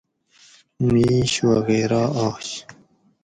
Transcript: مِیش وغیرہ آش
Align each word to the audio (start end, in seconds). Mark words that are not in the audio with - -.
مِیش 0.89 1.33
وغیرہ 1.49 2.01
آش 2.29 2.47